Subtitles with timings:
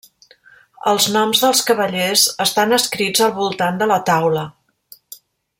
[0.91, 4.51] Els noms dels cavallers estan escrits al voltant de la taula.